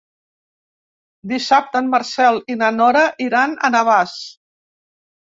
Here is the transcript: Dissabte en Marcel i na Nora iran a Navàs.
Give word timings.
Dissabte 1.31 1.77
en 1.83 1.91
Marcel 1.95 2.39
i 2.53 2.55
na 2.63 2.71
Nora 2.79 3.05
iran 3.27 3.55
a 3.55 3.71
Navàs. 3.77 4.17